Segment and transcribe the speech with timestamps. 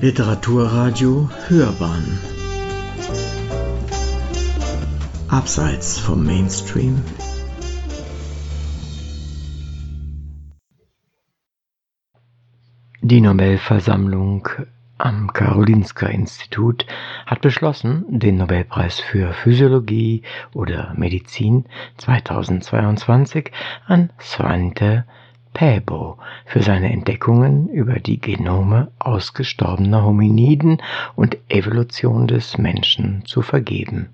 [0.00, 2.20] Literaturradio Hörbahn.
[5.26, 7.02] Abseits vom Mainstream.
[13.00, 14.48] Die Nobelversammlung
[14.98, 16.86] am Karolinska-Institut
[17.26, 20.22] hat beschlossen, den Nobelpreis für Physiologie
[20.54, 21.64] oder Medizin
[21.96, 23.50] 2022
[23.88, 25.06] an Svante
[25.58, 30.80] Pääbo für seine Entdeckungen über die Genome ausgestorbener Hominiden
[31.16, 34.10] und Evolution des Menschen zu vergeben.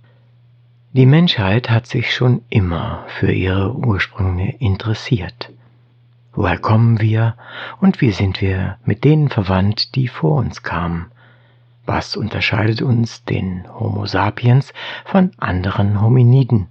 [0.94, 5.52] Die Menschheit hat sich schon immer für ihre Ursprünge interessiert.
[6.32, 7.36] Woher kommen wir
[7.78, 11.12] und wie sind wir mit denen verwandt, die vor uns kamen?
[11.84, 14.72] Was unterscheidet uns, den Homo sapiens,
[15.04, 16.68] von anderen Hominiden?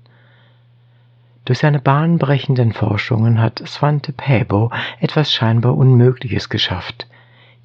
[1.46, 7.08] Durch seine bahnbrechenden Forschungen hat Svante Pääbo etwas scheinbar Unmögliches geschafft,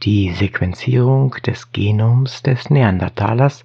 [0.03, 3.63] die Sequenzierung des Genoms des Neandertalers,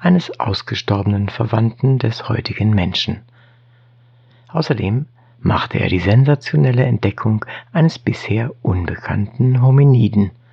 [0.00, 3.22] eines ausgestorbenen Verwandten des heutigen Menschen.
[4.48, 5.06] Außerdem
[5.40, 10.30] machte er die sensationelle Entdeckung eines bisher unbekannten Hominiden–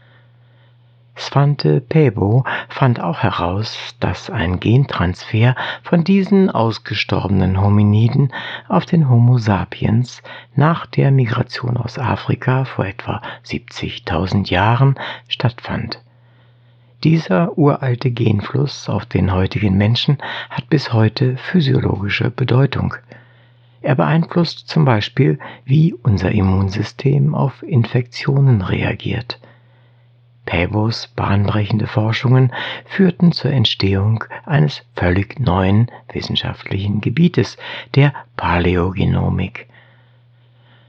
[1.16, 8.34] Svante Pääbo fand auch heraus, dass ein Gentransfer von diesen ausgestorbenen Hominiden
[8.68, 10.24] auf den Homo sapiens
[10.56, 14.96] nach der Migration aus Afrika vor etwa 70.000 Jahren
[15.28, 16.02] stattfand.
[17.04, 20.18] Dieser uralte Genfluss auf den heutigen Menschen
[20.50, 22.94] hat bis heute physiologische Bedeutung.
[23.82, 29.40] Er beeinflusst zum Beispiel, wie unser Immunsystem auf Infektionen reagiert.
[30.52, 32.52] Päbos bahnbrechende Forschungen
[32.84, 37.56] führten zur Entstehung eines völlig neuen wissenschaftlichen Gebietes,
[37.96, 39.70] der Paläogenomik.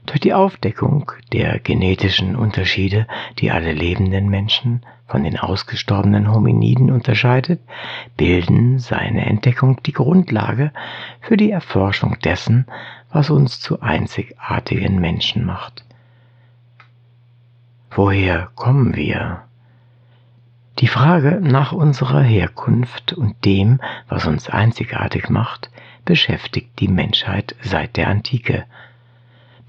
[0.05, 3.07] Durch die Aufdeckung der genetischen Unterschiede,
[3.39, 7.61] die alle lebenden Menschen von den ausgestorbenen Hominiden unterscheidet,
[8.17, 10.73] bilden seine Entdeckung die Grundlage
[11.21, 12.65] für die Erforschung dessen,
[13.13, 15.85] was uns zu einzigartigen Menschen macht.
[17.91, 19.43] Woher kommen wir?
[20.83, 23.79] Die Frage nach unserer Herkunft und dem,
[24.09, 25.71] was uns einzigartig macht,
[26.03, 28.65] beschäftigt die Menschheit seit der Antike.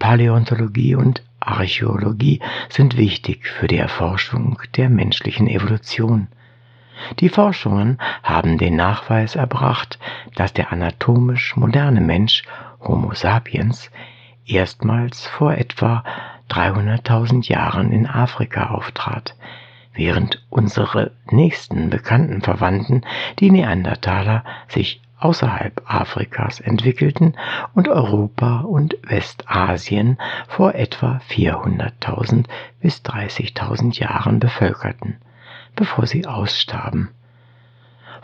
[0.00, 6.26] Paläontologie und Archäologie sind wichtig für die Erforschung der menschlichen Evolution.
[7.20, 10.00] Die Forschungen haben den Nachweis erbracht,
[10.34, 12.42] dass der anatomisch moderne Mensch
[12.80, 13.88] Homo sapiens
[14.46, 16.02] erstmals vor etwa
[16.50, 19.36] 300.000 Jahren in Afrika auftrat,
[19.94, 23.02] während unsere nächsten bekannten Verwandten,
[23.38, 27.34] die Neandertaler, sich außerhalb Afrikas entwickelten
[27.74, 30.18] und Europa und Westasien
[30.48, 32.44] vor etwa 400.000
[32.80, 35.16] bis 30.000 Jahren bevölkerten,
[35.76, 37.08] bevor sie ausstarben.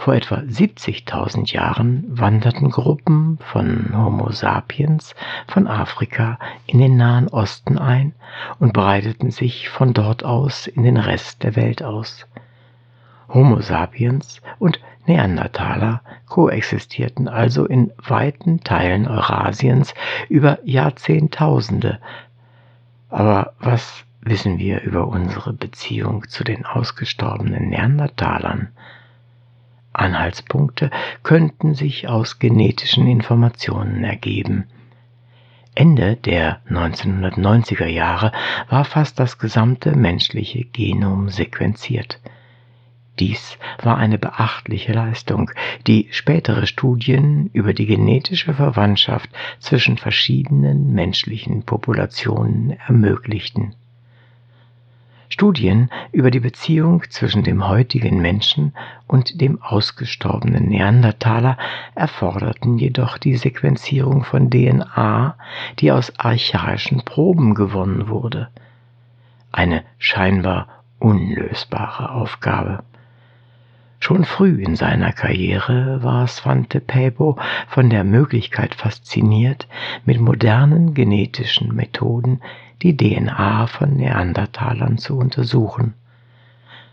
[0.01, 5.15] Vor etwa 70.000 Jahren wanderten Gruppen von Homo sapiens
[5.47, 8.15] von Afrika in den Nahen Osten ein
[8.59, 12.27] und breiteten sich von dort aus in den Rest der Welt aus.
[13.29, 16.01] Homo sapiens und Neandertaler
[16.31, 19.93] koexistierten also in weiten Teilen Eurasiens
[20.31, 21.99] über Jahrzehntausende.
[23.11, 28.71] Aber was wissen wir über unsere Beziehung zu den ausgestorbenen Neandertalern?
[29.93, 30.91] Anhaltspunkte
[31.23, 34.67] könnten sich aus genetischen Informationen ergeben.
[35.75, 38.33] Ende der 1990er Jahre
[38.69, 42.21] war fast das gesamte menschliche Genom sequenziert.
[43.19, 45.51] Dies war eine beachtliche Leistung,
[45.87, 53.75] die spätere Studien über die genetische Verwandtschaft zwischen verschiedenen menschlichen Populationen ermöglichten
[55.33, 58.75] Studien über die Beziehung zwischen dem heutigen Menschen
[59.07, 61.57] und dem ausgestorbenen Neandertaler
[61.95, 65.37] erforderten jedoch die Sequenzierung von DNA,
[65.79, 68.49] die aus archaischen Proben gewonnen wurde.
[69.53, 70.67] Eine scheinbar
[70.99, 72.83] unlösbare Aufgabe.
[74.01, 77.39] Schon früh in seiner Karriere war Svante Pääbo
[77.69, 79.69] von der Möglichkeit fasziniert,
[80.05, 82.41] mit modernen genetischen Methoden
[82.83, 85.95] die DNA von Neandertalern zu untersuchen.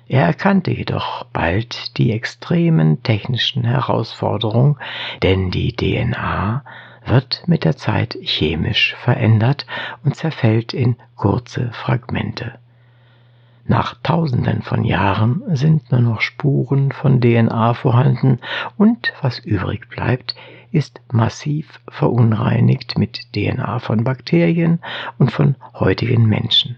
[0.07, 4.77] Er erkannte jedoch bald die extremen technischen Herausforderungen,
[5.21, 6.63] denn die DNA
[7.05, 9.65] wird mit der Zeit chemisch verändert
[10.03, 12.57] und zerfällt in kurze Fragmente.
[13.65, 18.39] Nach Tausenden von Jahren sind nur noch Spuren von DNA vorhanden
[18.77, 20.35] und was übrig bleibt,
[20.71, 24.79] ist massiv verunreinigt mit DNA von Bakterien
[25.17, 26.77] und von heutigen Menschen.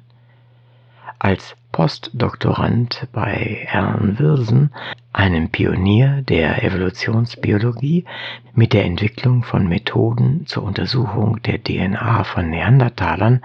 [1.19, 4.71] als Postdoktorand bei Alan Wilson,
[5.13, 8.05] einem Pionier der Evolutionsbiologie,
[8.53, 13.41] mit der Entwicklung von Methoden zur Untersuchung der DNA von Neandertalern,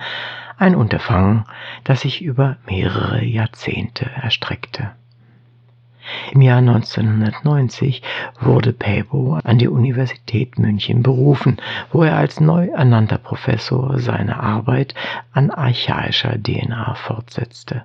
[0.57, 1.45] ein Unterfangen,
[1.83, 4.93] das sich über mehrere Jahrzehnte erstreckte.
[6.33, 8.03] Im Jahr 1990
[8.41, 11.59] wurde Päbo an die Universität München berufen,
[11.93, 14.95] wo er als neu ernannter Professor seine Arbeit
[15.33, 17.85] an archaischer DNA fortsetzte.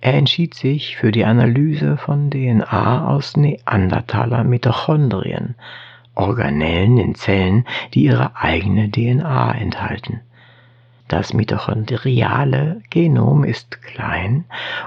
[0.00, 5.54] Er entschied sich für die Analyse von DNA aus Neandertaler Mitochondrien,
[6.14, 7.64] Organellen in Zellen,
[7.94, 10.20] die ihre eigene DNA enthalten.
[11.08, 14.44] Das mitochondriale Genom ist klein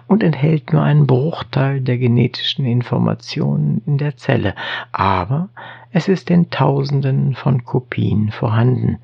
[0.07, 4.55] und enthält nur einen Bruchteil der genetischen Informationen in der Zelle,
[4.91, 5.49] aber
[5.91, 8.97] es ist in Tausenden von Kopien vorhanden,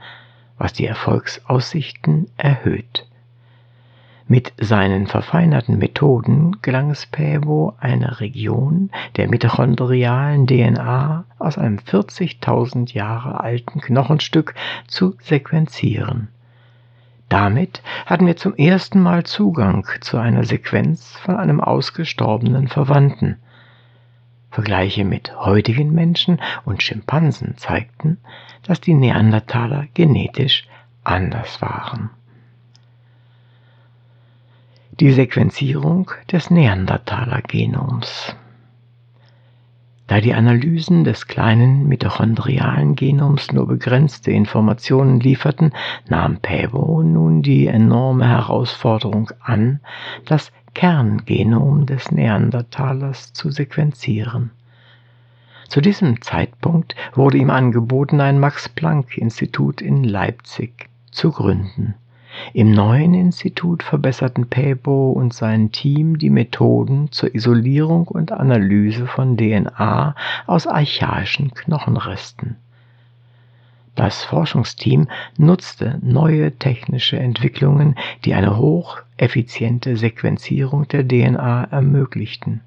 [0.57, 3.05] was die Erfolgsaussichten erhöht.
[4.27, 12.93] Mit seinen verfeinerten Methoden gelang es Päbo, eine Region der mitochondrialen DNA aus einem 40.000
[12.93, 14.55] Jahre alten Knochenstück
[14.87, 16.29] zu sequenzieren.
[17.33, 23.37] Damit hatten wir zum ersten Mal Zugang zu einer Sequenz von einem ausgestorbenen Verwandten.
[24.51, 28.19] Vergleiche mit heutigen Menschen und Schimpansen zeigten,
[28.61, 30.67] dass die Neandertaler genetisch
[31.03, 32.11] anders waren.
[34.99, 38.35] Die Sequenzierung des Neandertaler-Genoms
[40.07, 45.71] da die Analysen des kleinen mitochondrialen Genoms nur begrenzte Informationen lieferten,
[46.07, 49.79] nahm Päbo nun die enorme Herausforderung an,
[50.25, 54.51] das Kerngenom des Neandertalers zu sequenzieren.
[55.69, 61.95] Zu diesem Zeitpunkt wurde ihm angeboten, ein Max-Planck-Institut in Leipzig zu gründen.
[62.53, 69.37] Im neuen Institut verbesserten Päbo und sein Team die Methoden zur Isolierung und Analyse von
[69.37, 70.15] DNA
[70.47, 72.57] aus archaischen Knochenresten.
[73.95, 75.07] Das Forschungsteam
[75.37, 77.95] nutzte neue technische Entwicklungen,
[78.25, 82.61] die eine hocheffiziente Sequenzierung der DNA ermöglichten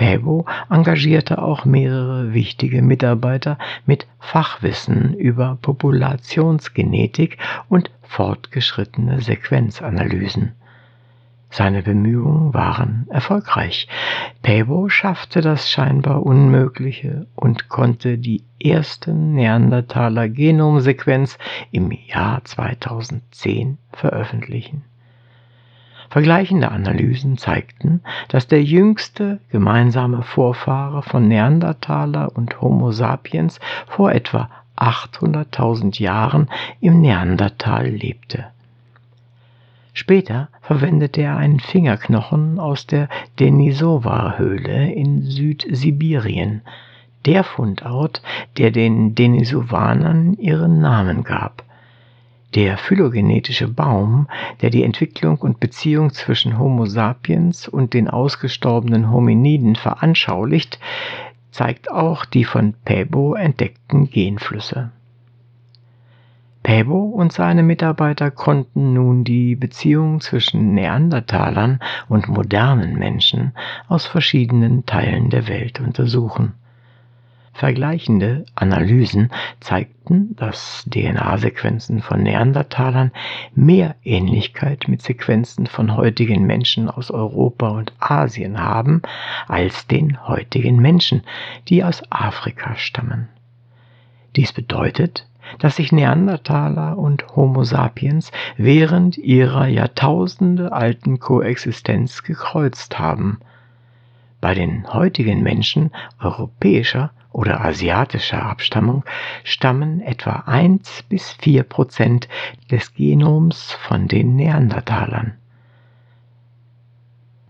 [0.00, 7.36] Päbo engagierte auch mehrere wichtige Mitarbeiter mit Fachwissen über Populationsgenetik
[7.68, 10.52] und fortgeschrittene Sequenzanalysen.
[11.50, 13.88] Seine Bemühungen waren erfolgreich.
[14.40, 21.36] Päbo schaffte das scheinbar Unmögliche und konnte die erste Neandertaler Genomsequenz
[21.72, 24.82] im Jahr 2010 veröffentlichen.
[26.10, 34.50] Vergleichende Analysen zeigten, dass der jüngste gemeinsame Vorfahre von Neandertaler und Homo sapiens vor etwa
[34.76, 36.48] 800.000 Jahren
[36.80, 38.46] im Neandertal lebte.
[39.92, 43.08] Später verwendete er einen Fingerknochen aus der
[43.38, 46.62] Denisova-Höhle in Südsibirien,
[47.24, 48.20] der Fundort,
[48.58, 51.62] der den Denisovanern ihren Namen gab.
[52.54, 54.26] Der phylogenetische Baum,
[54.60, 60.80] der die Entwicklung und Beziehung zwischen Homo sapiens und den ausgestorbenen Hominiden veranschaulicht,
[61.52, 64.90] zeigt auch die von Päbo entdeckten Genflüsse.
[66.64, 71.78] Päbo und seine Mitarbeiter konnten nun die Beziehung zwischen Neandertalern
[72.08, 73.52] und modernen Menschen
[73.88, 76.54] aus verschiedenen Teilen der Welt untersuchen.
[77.60, 83.12] Vergleichende Analysen zeigten, dass DNA-Sequenzen von Neandertalern
[83.54, 89.02] mehr Ähnlichkeit mit Sequenzen von heutigen Menschen aus Europa und Asien haben
[89.46, 91.20] als den heutigen Menschen,
[91.68, 93.28] die aus Afrika stammen.
[94.36, 103.38] Dies bedeutet, dass sich Neandertaler und Homo sapiens während ihrer Jahrtausende alten Koexistenz gekreuzt haben.
[104.40, 109.04] Bei den heutigen Menschen europäischer oder asiatischer Abstammung
[109.44, 112.28] stammen etwa 1 bis 4 Prozent
[112.70, 115.34] des Genoms von den Neandertalern.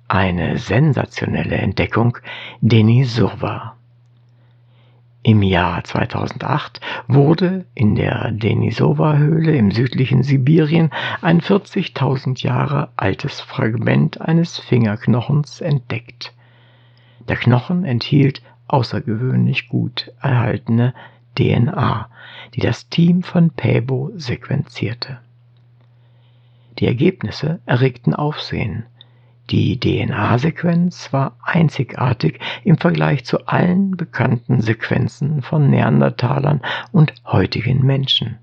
[0.09, 2.19] Eine sensationelle Entdeckung
[2.61, 3.77] Denisova.
[5.23, 14.21] Im Jahr 2008 wurde in der Denisova-Höhle im südlichen Sibirien ein 40.000 Jahre altes Fragment
[14.21, 16.33] eines Fingerknochens entdeckt.
[17.29, 18.41] Der Knochen enthielt
[18.73, 20.95] außergewöhnlich gut erhaltene
[21.37, 22.09] DNA,
[22.55, 25.19] die das Team von Päbo sequenzierte.
[26.79, 28.85] Die Ergebnisse erregten Aufsehen.
[29.51, 36.61] Die DNA-Sequenz war einzigartig im Vergleich zu allen bekannten Sequenzen von Neandertalern
[36.93, 38.39] und heutigen Menschen.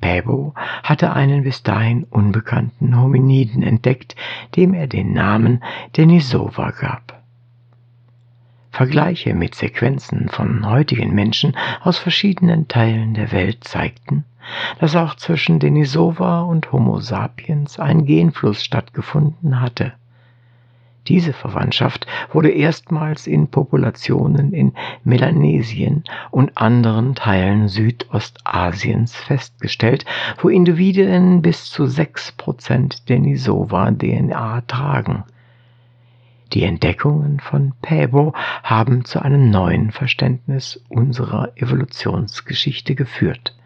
[0.00, 4.16] Päbo hatte einen bis dahin unbekannten Hominiden entdeckt,
[4.56, 5.62] dem er den Namen
[5.96, 7.21] Denisova gab.
[8.72, 14.24] Vergleiche mit Sequenzen von heutigen Menschen aus verschiedenen Teilen der Welt zeigten,
[14.80, 19.92] dass auch zwischen Denisova und Homo sapiens ein Genfluss stattgefunden hatte.
[21.06, 24.72] Diese Verwandtschaft wurde erstmals in Populationen in
[25.04, 30.06] Melanesien und anderen Teilen Südostasiens festgestellt,
[30.40, 35.24] wo Individuen bis zu 6% Denisova-DNA tragen.
[36.52, 43.56] Die Entdeckungen von Päbo haben zu einem neuen Verständnis unserer Evolutionsgeschichte geführt.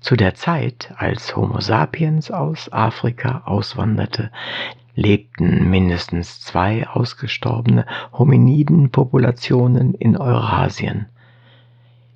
[0.00, 4.30] Zu der Zeit, als Homo sapiens aus Afrika auswanderte,
[4.94, 11.06] lebten mindestens zwei ausgestorbene Hominidenpopulationen in Eurasien.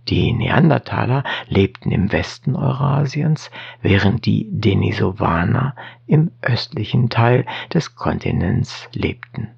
[0.09, 3.51] Die Neandertaler lebten im Westen Eurasiens,
[3.81, 5.75] während die Denisovaner
[6.07, 9.49] im östlichen Teil des Kontinents lebten.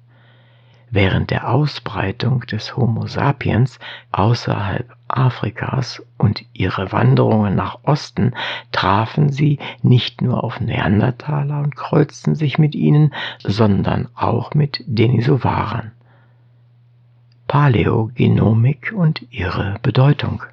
[0.95, 3.79] Während der Ausbreitung des Homo sapiens
[4.11, 8.35] außerhalb Afrikas und ihre Wanderungen nach Osten
[8.71, 15.93] trafen sie nicht nur auf Neandertaler und kreuzten sich mit ihnen, sondern auch mit Denisovanern.
[17.47, 20.43] Paläogenomik und ihre Bedeutung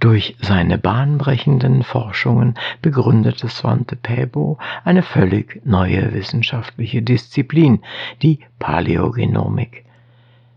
[0.00, 7.80] durch seine bahnbrechenden Forschungen begründete Svante Pääbo eine völlig neue wissenschaftliche Disziplin,
[8.22, 9.84] die Paläogenomik.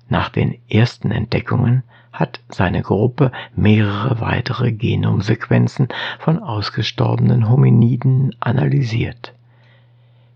[0.09, 1.83] Nach den ersten Entdeckungen
[2.13, 9.33] hat seine Gruppe mehrere weitere Genomsequenzen von ausgestorbenen Hominiden analysiert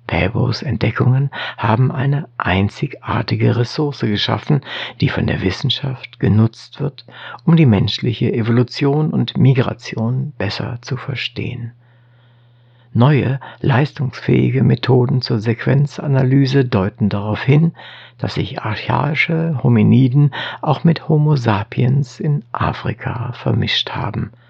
[0.07, 4.61] Päbos Entdeckungen haben eine einzigartige Ressource geschaffen,
[5.01, 7.05] die von der Wissenschaft genutzt wird,
[7.45, 11.73] um die menschliche Evolution und Migration besser zu verstehen.
[12.93, 17.73] Neue, leistungsfähige Methoden zur Sequenzanalyse deuten darauf hin,
[18.17, 24.31] dass sich archaische Hominiden auch mit Homo sapiens in Afrika vermischt haben–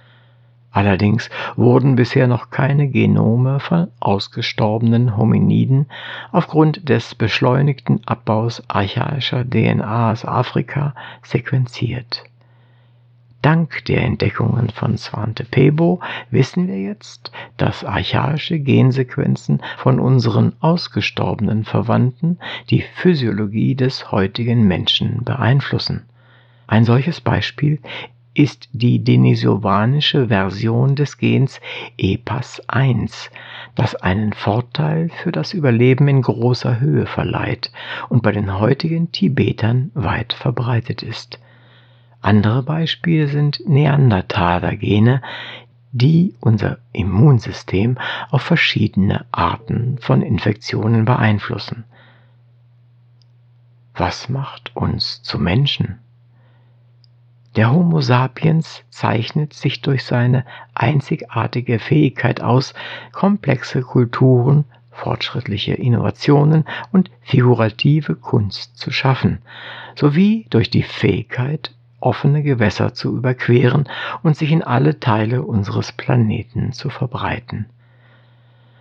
[0.77, 5.87] Allerdings wurden bisher noch keine Genome von ausgestorbenen Hominiden
[6.31, 10.93] aufgrund des beschleunigten Abbaus archaischer DNA aus Afrika
[11.23, 12.25] sequenziert.
[13.41, 21.63] Dank der Entdeckungen von Svante Pebo wissen wir jetzt, dass archaische Gensequenzen von unseren ausgestorbenen
[21.63, 22.37] Verwandten
[22.69, 26.05] die Physiologie des heutigen Menschen beeinflussen.
[26.67, 27.79] Ein solches Beispiel
[28.37, 31.59] ist die denisovanische Version des Gens
[31.99, 33.31] EPAS1,
[33.73, 37.71] das einen Vorteil für das Überleben in großer Höhe verleiht
[38.09, 41.39] und bei den heutigen Tibetern weit verbreitet ist.
[42.21, 45.23] Andere Beispiele sind Neandertaler-Gene,
[45.91, 47.97] die unser Immunsystem
[48.29, 51.85] auf verschiedene Arten von Infektionen beeinflussen.
[53.95, 55.97] Was macht uns zu Menschen?
[57.55, 62.73] Der Homo sapiens zeichnet sich durch seine einzigartige Fähigkeit aus,
[63.11, 69.39] komplexe Kulturen, fortschrittliche Innovationen und figurative Kunst zu schaffen,
[69.95, 73.87] sowie durch die Fähigkeit, offene Gewässer zu überqueren
[74.23, 77.67] und sich in alle Teile unseres Planeten zu verbreiten.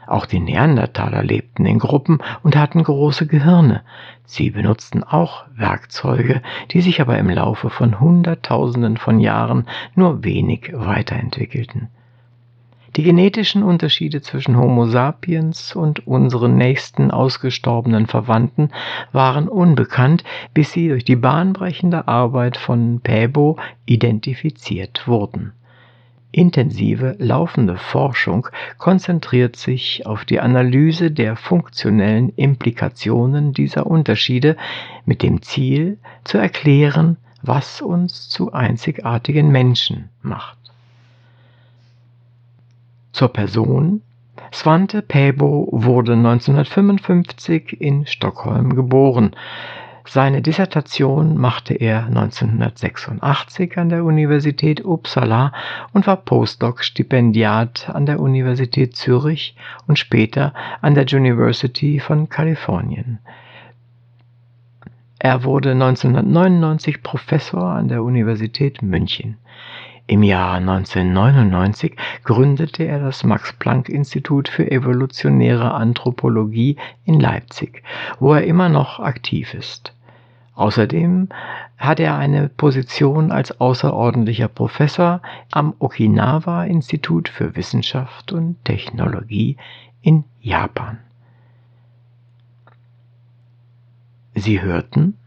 [0.06, 3.82] Auch die Neandertaler lebten in Gruppen und hatten große Gehirne.
[4.24, 10.72] Sie benutzten auch Werkzeuge, die sich aber im Laufe von Hunderttausenden von Jahren nur wenig
[10.72, 11.88] weiterentwickelten.
[12.96, 18.70] Die genetischen Unterschiede zwischen Homo sapiens und unseren nächsten ausgestorbenen Verwandten
[19.12, 25.52] waren unbekannt, bis sie durch die bahnbrechende Arbeit von Päbo identifiziert wurden.
[26.36, 34.58] Intensive laufende Forschung konzentriert sich auf die Analyse der funktionellen Implikationen dieser Unterschiede
[35.06, 40.58] mit dem Ziel zu erklären, was uns zu einzigartigen Menschen macht.
[43.12, 44.02] Zur Person
[44.52, 49.34] Svante Pääbo wurde 1955 in Stockholm geboren.
[50.08, 55.52] Seine Dissertation machte er 1986 an der Universität Uppsala
[55.92, 59.56] und war Postdoc-Stipendiat an der Universität Zürich
[59.88, 63.18] und später an der University von Kalifornien.
[65.18, 69.38] Er wurde 1999 Professor an der Universität München.
[70.06, 77.82] Im Jahr 1999 gründete er das Max-Planck-Institut für evolutionäre Anthropologie in Leipzig,
[78.20, 79.95] wo er immer noch aktiv ist.
[80.56, 81.28] Außerdem
[81.76, 85.20] hat er eine Position als außerordentlicher Professor
[85.52, 89.58] am Okinawa Institut für Wissenschaft und Technologie
[90.00, 90.98] in Japan.
[94.34, 95.18] Sie hörten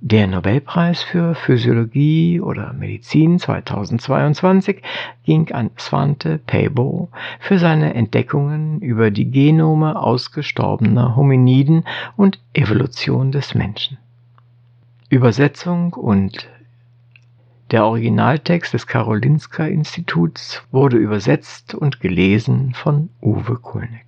[0.00, 4.80] Der Nobelpreis für Physiologie oder Medizin 2022
[5.24, 7.08] ging an Svante Pääbo
[7.40, 11.84] für seine Entdeckungen über die Genome ausgestorbener Hominiden
[12.16, 13.98] und Evolution des Menschen.
[15.08, 16.48] Übersetzung und
[17.72, 24.07] der Originaltext des Karolinska Instituts wurde übersetzt und gelesen von Uwe Kulnig.